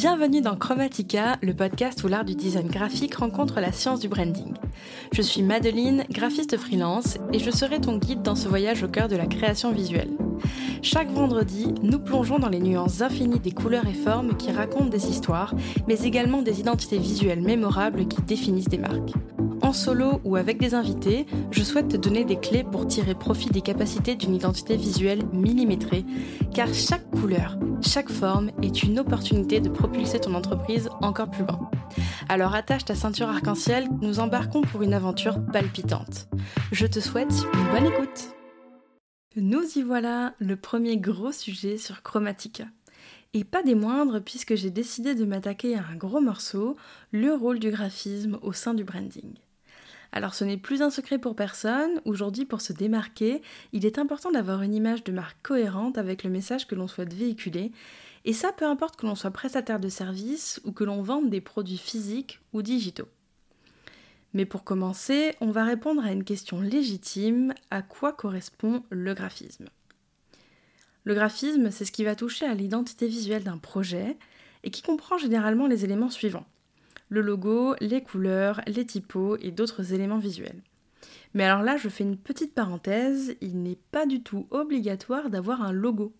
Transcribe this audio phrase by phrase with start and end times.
[0.00, 4.54] Bienvenue dans Chromatica, le podcast où l'art du design graphique rencontre la science du branding.
[5.12, 9.08] Je suis Madeline, graphiste freelance, et je serai ton guide dans ce voyage au cœur
[9.08, 10.08] de la création visuelle.
[10.80, 15.06] Chaque vendredi, nous plongeons dans les nuances infinies des couleurs et formes qui racontent des
[15.06, 15.54] histoires,
[15.86, 19.12] mais également des identités visuelles mémorables qui définissent des marques.
[19.70, 23.50] En solo ou avec des invités, je souhaite te donner des clés pour tirer profit
[23.50, 26.04] des capacités d'une identité visuelle millimétrée,
[26.52, 31.70] car chaque couleur, chaque forme est une opportunité de propulser ton entreprise encore plus loin.
[32.28, 36.26] Alors attache ta ceinture arc-en-ciel, nous embarquons pour une aventure palpitante.
[36.72, 38.34] Je te souhaite une bonne écoute.
[39.36, 42.64] Nous y voilà, le premier gros sujet sur Chromatica.
[43.34, 46.76] Et pas des moindres puisque j'ai décidé de m'attaquer à un gros morceau,
[47.12, 49.32] le rôle du graphisme au sein du branding.
[50.12, 54.32] Alors ce n'est plus un secret pour personne, aujourd'hui pour se démarquer, il est important
[54.32, 57.70] d'avoir une image de marque cohérente avec le message que l'on souhaite véhiculer,
[58.24, 61.40] et ça peu importe que l'on soit prestataire de services ou que l'on vende des
[61.40, 63.08] produits physiques ou digitaux.
[64.34, 69.66] Mais pour commencer, on va répondre à une question légitime, à quoi correspond le graphisme?
[71.04, 74.18] Le graphisme, c'est ce qui va toucher à l'identité visuelle d'un projet
[74.62, 76.46] et qui comprend généralement les éléments suivants
[77.10, 80.62] le logo, les couleurs, les typos et d'autres éléments visuels.
[81.34, 85.62] Mais alors là, je fais une petite parenthèse, il n'est pas du tout obligatoire d'avoir
[85.62, 86.14] un logo.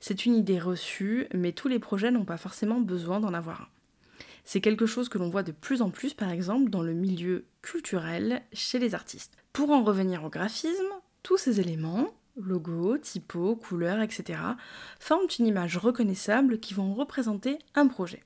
[0.00, 3.68] C'est une idée reçue, mais tous les projets n'ont pas forcément besoin d'en avoir un.
[4.44, 7.44] C'est quelque chose que l'on voit de plus en plus, par exemple, dans le milieu
[7.62, 9.36] culturel, chez les artistes.
[9.52, 14.40] Pour en revenir au graphisme, tous ces éléments, logo, typo, couleurs, etc.,
[14.98, 18.24] forment une image reconnaissable qui vont représenter un projet.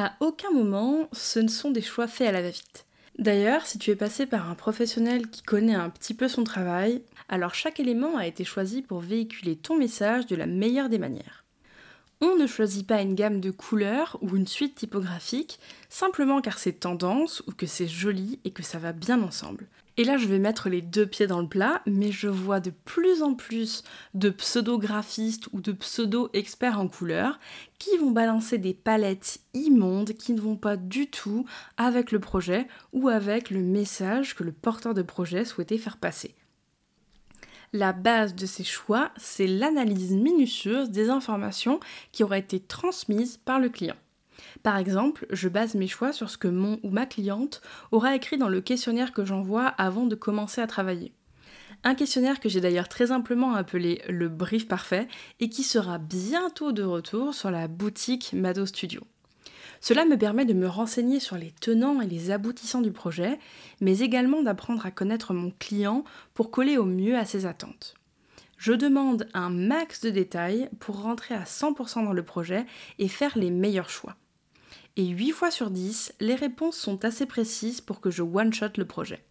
[0.00, 2.86] À aucun moment, ce ne sont des choix faits à la va-vite.
[3.18, 7.02] D'ailleurs, si tu es passé par un professionnel qui connaît un petit peu son travail,
[7.28, 11.44] alors chaque élément a été choisi pour véhiculer ton message de la meilleure des manières.
[12.20, 15.58] On ne choisit pas une gamme de couleurs ou une suite typographique
[15.88, 19.66] simplement car c'est tendance ou que c'est joli et que ça va bien ensemble.
[19.98, 22.70] Et là, je vais mettre les deux pieds dans le plat, mais je vois de
[22.70, 23.82] plus en plus
[24.14, 27.40] de pseudo-graphistes ou de pseudo-experts en couleurs
[27.80, 32.68] qui vont balancer des palettes immondes qui ne vont pas du tout avec le projet
[32.92, 36.36] ou avec le message que le porteur de projet souhaitait faire passer.
[37.72, 41.80] La base de ces choix, c'est l'analyse minutieuse des informations
[42.12, 43.96] qui auraient été transmises par le client.
[44.62, 48.38] Par exemple, je base mes choix sur ce que mon ou ma cliente aura écrit
[48.38, 51.12] dans le questionnaire que j'envoie avant de commencer à travailler.
[51.84, 55.06] Un questionnaire que j'ai d'ailleurs très simplement appelé le brief parfait
[55.38, 59.02] et qui sera bientôt de retour sur la boutique Mado Studio.
[59.80, 63.38] Cela me permet de me renseigner sur les tenants et les aboutissants du projet,
[63.80, 66.02] mais également d'apprendre à connaître mon client
[66.34, 67.94] pour coller au mieux à ses attentes.
[68.56, 72.66] Je demande un max de détails pour rentrer à 100% dans le projet
[72.98, 74.16] et faire les meilleurs choix.
[74.98, 78.84] Et 8 fois sur 10, les réponses sont assez précises pour que je one-shot le
[78.84, 79.24] projet.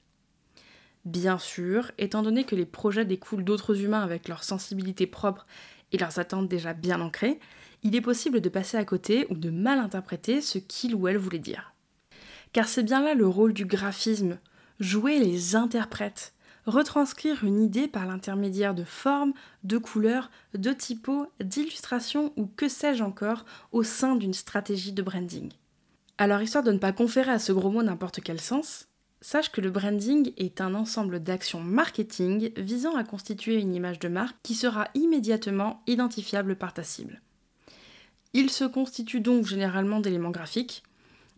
[1.03, 5.45] Bien sûr, étant donné que les projets découlent d'autres humains avec leur sensibilité propre
[5.91, 7.41] et leurs attentes déjà bien ancrées,
[7.83, 11.17] il est possible de passer à côté ou de mal interpréter ce qu'il ou elle
[11.17, 11.73] voulait dire.
[12.53, 14.39] Car c'est bien là le rôle du graphisme,
[14.79, 16.33] jouer les interprètes,
[16.67, 19.33] retranscrire une idée par l'intermédiaire de formes,
[19.63, 25.51] de couleurs, de typos, d'illustrations ou que sais-je encore au sein d'une stratégie de branding.
[26.17, 28.88] Alors histoire de ne pas conférer à ce gros mot n'importe quel sens,
[29.22, 34.09] sache que le branding est un ensemble d'actions marketing visant à constituer une image de
[34.09, 37.22] marque qui sera immédiatement identifiable par ta cible.
[38.33, 40.83] Il se constitue donc généralement d'éléments graphiques,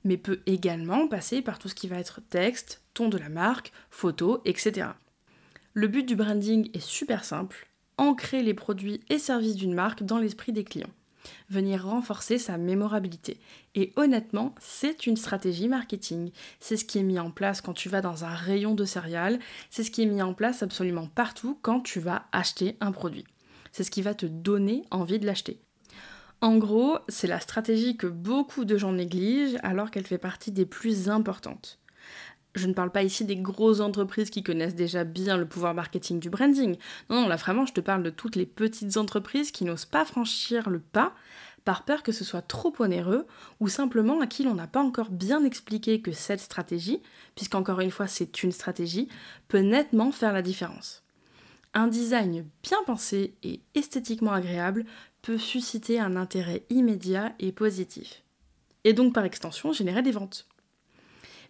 [0.03, 3.71] mais peut également passer par tout ce qui va être texte, ton de la marque,
[3.91, 4.87] photos, etc.
[5.79, 10.17] Le but du branding est super simple, ancrer les produits et services d'une marque dans
[10.17, 10.91] l'esprit des clients,
[11.49, 13.39] venir renforcer sa mémorabilité.
[13.75, 16.33] Et honnêtement, c'est une stratégie marketing.
[16.59, 19.39] C'est ce qui est mis en place quand tu vas dans un rayon de céréales,
[19.69, 23.23] c'est ce qui est mis en place absolument partout quand tu vas acheter un produit.
[23.71, 25.61] C'est ce qui va te donner envie de l'acheter.
[26.41, 30.65] En gros, c'est la stratégie que beaucoup de gens négligent alors qu'elle fait partie des
[30.65, 31.78] plus importantes.
[32.55, 36.19] Je ne parle pas ici des grosses entreprises qui connaissent déjà bien le pouvoir marketing
[36.19, 36.77] du branding.
[37.09, 40.03] Non, non, là vraiment, je te parle de toutes les petites entreprises qui n'osent pas
[40.03, 41.13] franchir le pas
[41.63, 43.27] par peur que ce soit trop onéreux
[43.59, 47.01] ou simplement à qui l'on n'a pas encore bien expliqué que cette stratégie,
[47.35, 49.07] puisqu'encore une fois c'est une stratégie,
[49.47, 51.03] peut nettement faire la différence.
[51.75, 54.85] Un design bien pensé et esthétiquement agréable
[55.21, 58.23] peut susciter un intérêt immédiat et positif.
[58.83, 60.48] Et donc par extension générer des ventes.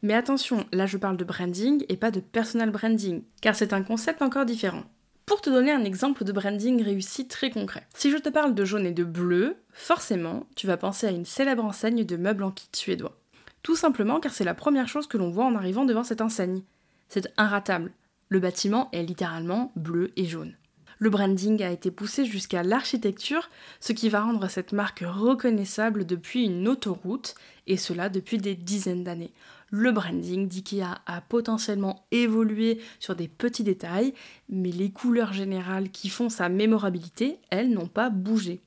[0.02, 3.84] Mais attention, là je parle de branding et pas de personal branding, car c'est un
[3.84, 4.84] concept encore différent.
[5.26, 8.66] Pour te donner un exemple de branding réussi très concret, si je te parle de
[8.66, 12.52] jaune et de bleu, forcément, tu vas penser à une célèbre enseigne de meubles en
[12.52, 13.20] kit suédois.
[13.62, 16.64] Tout simplement car c'est la première chose que l'on voit en arrivant devant cette enseigne.
[17.10, 17.92] C'est inratable.
[18.30, 20.56] Le bâtiment est littéralement bleu et jaune.
[21.02, 23.50] Le branding a été poussé jusqu'à l'architecture,
[23.80, 27.36] ce qui va rendre cette marque reconnaissable depuis une autoroute,
[27.68, 29.32] et cela depuis des dizaines d'années.
[29.72, 34.14] Le branding d'IKEA a potentiellement évolué sur des petits détails,
[34.50, 38.60] mais les couleurs générales qui font sa mémorabilité, elles n'ont pas bougé.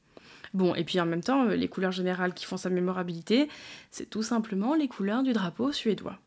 [0.54, 3.48] Bon, et puis en même temps, les couleurs générales qui font sa mémorabilité,
[3.90, 6.18] c'est tout simplement les couleurs du drapeau suédois.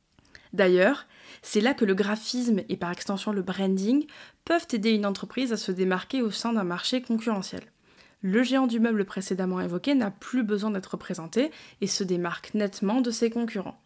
[0.56, 1.06] D'ailleurs,
[1.42, 4.08] c'est là que le graphisme et par extension le branding
[4.46, 7.62] peuvent aider une entreprise à se démarquer au sein d'un marché concurrentiel.
[8.22, 13.02] Le géant du meuble précédemment évoqué n'a plus besoin d'être présenté et se démarque nettement
[13.02, 13.82] de ses concurrents.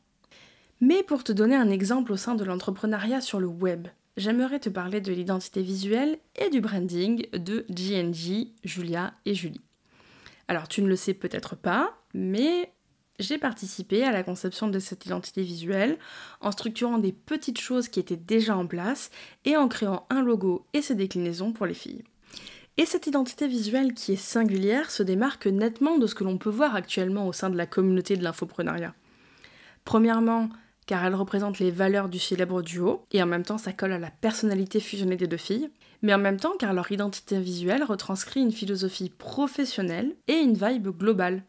[0.80, 4.70] Mais pour te donner un exemple au sein de l'entrepreneuriat sur le web, j'aimerais te
[4.70, 9.62] parler de l'identité visuelle et du branding de GNG, Julia et Julie.
[10.48, 12.72] Alors tu ne le sais peut-être pas, mais
[13.20, 15.98] j'ai participé à la conception de cette identité visuelle
[16.42, 19.12] en structurant des petites choses qui étaient déjà en place
[19.46, 22.04] et en créant un logo et ses déclinaisons pour les filles.
[22.78, 26.50] Et cette identité visuelle qui est singulière se démarque nettement de ce que l'on peut
[26.50, 28.94] voir actuellement au sein de la communauté de l'infoprenariat.
[29.84, 30.50] Premièrement,
[30.86, 34.00] car elle représente les valeurs du célèbre duo, et en même temps ça colle à
[34.00, 35.70] la personnalité fusionnée des deux filles,
[36.02, 40.88] mais en même temps car leur identité visuelle retranscrit une philosophie professionnelle et une vibe
[40.88, 41.44] globale,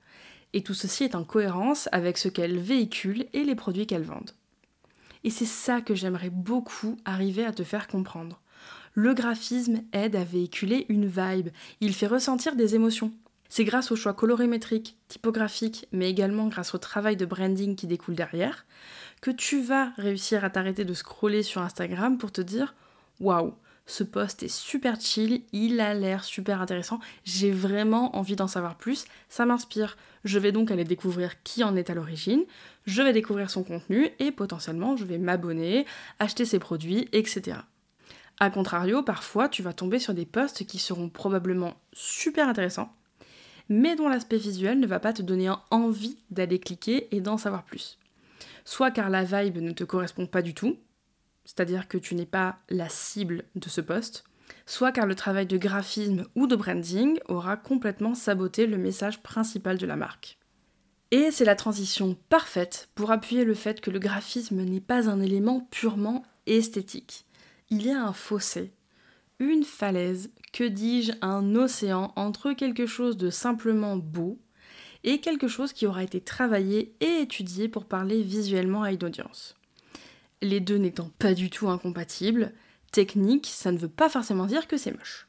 [0.53, 4.33] et tout ceci est en cohérence avec ce qu'elles véhiculent et les produits qu'elles vendent.
[5.25, 8.41] Et c'est ça que j'aimerais beaucoup arriver à te faire comprendre.
[8.95, 11.51] Le graphisme aide à véhiculer une vibe,
[11.81, 13.13] il fait ressentir des émotions.
[13.49, 18.15] C'est grâce aux choix colorimétriques, typographiques, mais également grâce au travail de branding qui découle
[18.15, 18.65] derrière,
[19.21, 22.75] que tu vas réussir à t'arrêter de scroller sur Instagram pour te dire
[23.19, 23.55] Waouh,
[23.91, 28.77] ce post est super chill, il a l'air super intéressant, j'ai vraiment envie d'en savoir
[28.77, 29.97] plus, ça m'inspire.
[30.25, 32.45] Je vais donc aller découvrir qui en est à l'origine,
[32.87, 35.87] je vais découvrir son contenu et potentiellement je vais m'abonner,
[36.19, 37.59] acheter ses produits, etc.
[38.39, 42.93] A contrario, parfois tu vas tomber sur des posts qui seront probablement super intéressants,
[43.69, 47.65] mais dont l'aspect visuel ne va pas te donner envie d'aller cliquer et d'en savoir
[47.65, 47.99] plus.
[48.65, 50.77] Soit car la vibe ne te correspond pas du tout,
[51.51, 54.23] c'est-à-dire que tu n'es pas la cible de ce poste,
[54.67, 59.77] soit car le travail de graphisme ou de branding aura complètement saboté le message principal
[59.77, 60.39] de la marque.
[61.11, 65.21] Et c'est la transition parfaite pour appuyer le fait que le graphisme n'est pas un
[65.21, 67.27] élément purement esthétique.
[67.69, 68.73] Il y a un fossé,
[69.41, 74.39] une falaise, que dis-je, un océan entre quelque chose de simplement beau
[75.03, 79.57] et quelque chose qui aura été travaillé et étudié pour parler visuellement à une audience
[80.43, 82.53] les deux n'étant pas du tout incompatibles,
[82.93, 85.29] technique, ça ne veut pas forcément dire que c'est moche.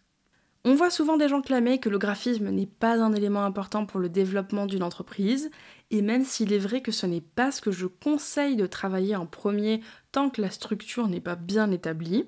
[0.64, 4.00] On voit souvent des gens clamer que le graphisme n'est pas un élément important pour
[4.00, 5.50] le développement d'une entreprise,
[5.90, 9.16] et même s'il est vrai que ce n'est pas ce que je conseille de travailler
[9.16, 9.82] en premier
[10.12, 12.26] tant que la structure n'est pas bien établie,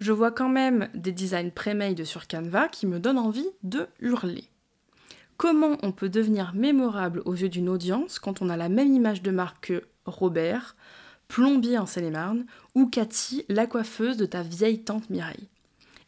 [0.00, 4.50] je vois quand même des designs pré-made sur Canva qui me donnent envie de hurler.
[5.36, 9.22] Comment on peut devenir mémorable aux yeux d'une audience quand on a la même image
[9.22, 10.76] de marque que Robert,
[11.28, 15.48] plombier en Seine-et-Marne, ou Cathy, la coiffeuse de ta vieille tante Mireille.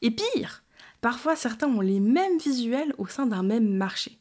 [0.03, 0.63] Et pire,
[1.01, 4.19] parfois certains ont les mêmes visuels au sein d'un même marché.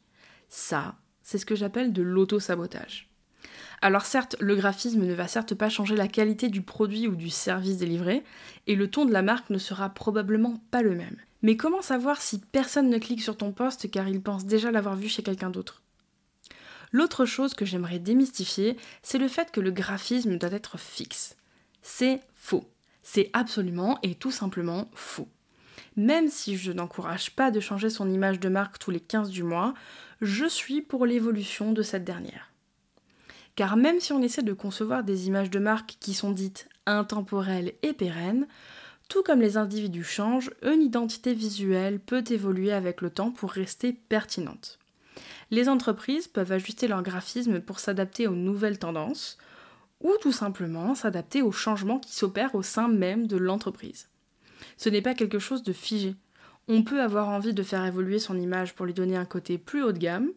[0.49, 3.09] Ça, c'est ce que j'appelle de l'auto-sabotage.
[3.81, 7.29] Alors certes, le graphisme ne va certes pas changer la qualité du produit ou du
[7.29, 8.23] service délivré,
[8.65, 11.17] et le ton de la marque ne sera probablement pas le même.
[11.43, 14.95] Mais comment savoir si personne ne clique sur ton poste car il pense déjà l'avoir
[14.95, 15.83] vu chez quelqu'un d'autre?
[16.91, 21.35] L'autre chose que j'aimerais démystifier, c'est le fait que le graphisme doit être fixe.
[21.81, 22.65] C'est faux.
[23.03, 25.29] C'est absolument et tout simplement faux.
[25.95, 29.43] Même si je n'encourage pas de changer son image de marque tous les 15 du
[29.43, 29.73] mois,
[30.21, 32.51] je suis pour l'évolution de cette dernière.
[33.55, 37.73] Car même si on essaie de concevoir des images de marque qui sont dites intemporelles
[37.81, 38.47] et pérennes,
[39.09, 43.93] tout comme les individus changent, une identité visuelle peut évoluer avec le temps pour rester
[43.93, 44.79] pertinente
[45.51, 49.37] les entreprises peuvent ajuster leur graphisme pour s'adapter aux nouvelles tendances
[50.01, 54.09] ou tout simplement s'adapter aux changements qui s'opèrent au sein même de l'entreprise.
[54.77, 56.15] Ce n'est pas quelque chose de figé.
[56.67, 59.83] On peut avoir envie de faire évoluer son image pour lui donner un côté plus
[59.83, 60.31] haut de gamme,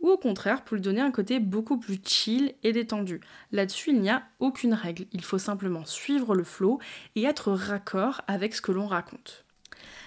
[0.00, 3.20] ou au contraire pour lui donner un côté beaucoup plus chill et détendu.
[3.52, 6.80] Là-dessus, il n'y a aucune règle, il faut simplement suivre le flow
[7.14, 9.44] et être raccord avec ce que l'on raconte.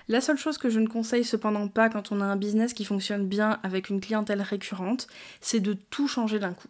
[0.08, 2.86] La seule chose que je ne conseille cependant pas quand on a un business qui
[2.86, 5.08] fonctionne bien avec une clientèle récurrente,
[5.42, 6.68] c'est de tout changer d'un coup.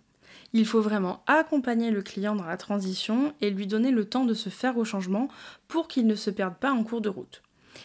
[0.53, 4.33] Il faut vraiment accompagner le client dans la transition et lui donner le temps de
[4.33, 5.27] se faire au changement
[5.67, 7.41] pour qu'il ne se perde pas en cours de route.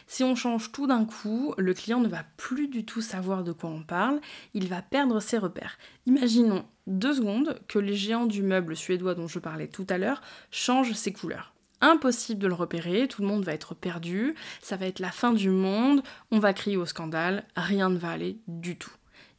[0.06, 3.50] Si on change tout d'un coup, le client ne va plus du tout savoir de
[3.50, 4.20] quoi on parle,
[4.54, 5.78] il va perdre ses repères.
[6.06, 10.22] Imaginons deux secondes que les géants du meuble suédois dont je parlais tout à l'heure
[10.52, 11.52] changent ses couleurs.
[11.80, 15.32] Impossible de le repérer, tout le monde va être perdu, ça va être la fin
[15.32, 18.92] du monde, on va crier au scandale, rien ne va aller du tout.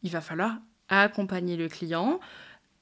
[0.04, 0.58] Il va falloir
[0.90, 2.20] accompagner le client,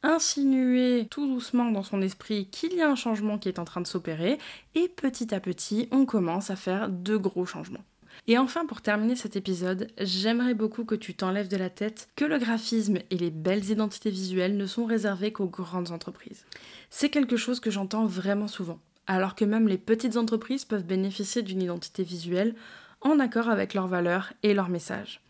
[0.02, 3.82] insinuer tout doucement dans son esprit qu'il y a un changement qui est en train
[3.82, 4.38] de s'opérer,
[4.76, 7.84] et petit à petit, on commence à faire de gros changements.
[8.28, 12.26] Et enfin, pour terminer cet épisode, j'aimerais beaucoup que tu t'enlèves de la tête que
[12.26, 16.46] le graphisme et les belles identités visuelles ne sont réservées qu'aux grandes entreprises.
[16.90, 21.42] C'est quelque chose que j'entends vraiment souvent, alors que même les petites entreprises peuvent bénéficier
[21.42, 22.54] d'une identité visuelle
[23.02, 25.22] en accord avec leurs valeurs et leurs messages.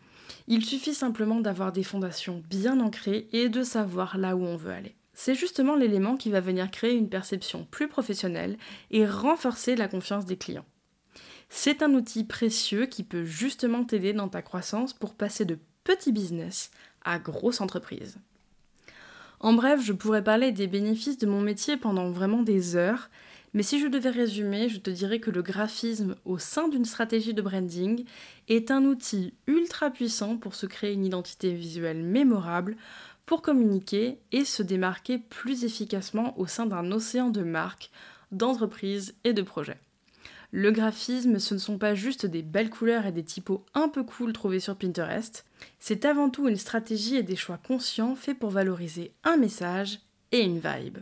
[0.48, 4.72] Il suffit simplement d'avoir des fondations bien ancrées et de savoir là où on veut
[4.72, 4.94] aller.
[5.14, 8.58] C'est justement l'élément qui va venir créer une perception plus professionnelle
[8.90, 10.66] et renforcer la confiance des clients.
[11.48, 16.12] C'est un outil précieux qui peut justement t'aider dans ta croissance pour passer de petit
[16.12, 16.70] business
[17.02, 18.18] à grosse entreprise.
[19.40, 23.08] En bref, je pourrais parler des bénéfices de mon métier pendant vraiment des heures,
[23.52, 27.34] mais si je devais résumer, je te dirais que le graphisme au sein d'une stratégie
[27.34, 28.04] de branding
[28.48, 32.76] est un outil ultra puissant pour se créer une identité visuelle mémorable,
[33.26, 37.90] pour communiquer et se démarquer plus efficacement au sein d'un océan de marques,
[38.32, 39.78] d'entreprises et de projets.
[40.52, 44.02] Le graphisme, ce ne sont pas juste des belles couleurs et des typos un peu
[44.02, 45.44] cool trouvés sur Pinterest,
[45.78, 50.00] c'est avant tout une stratégie et des choix conscients faits pour valoriser un message
[50.32, 50.98] et une vibe.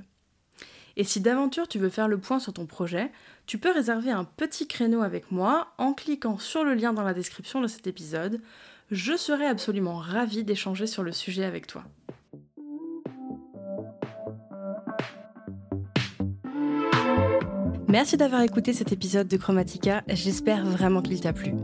[0.98, 3.12] Et si d'aventure tu veux faire le point sur ton projet,
[3.46, 7.14] tu peux réserver un petit créneau avec moi en cliquant sur le lien dans la
[7.14, 8.40] description de cet épisode.
[8.90, 11.84] Je serai absolument ravie d'échanger sur le sujet avec toi.
[17.88, 21.54] Merci d'avoir écouté cet épisode de Chromatica, j'espère vraiment qu'il t'a plu.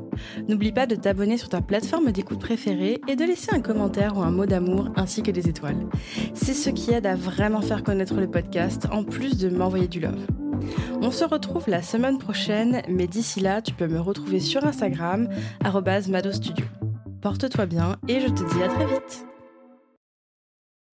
[0.48, 4.22] N'oublie pas de t'abonner sur ta plateforme d'écoute préférée et de laisser un commentaire ou
[4.22, 5.86] un mot d'amour ainsi que des étoiles.
[6.32, 10.00] C'est ce qui aide à vraiment faire connaître le podcast en plus de m'envoyer du
[10.00, 10.26] love.
[11.02, 15.28] On se retrouve la semaine prochaine, mais d'ici là, tu peux me retrouver sur Instagram,
[16.08, 16.64] madostudio.
[17.20, 19.26] Porte-toi bien et je te dis à très vite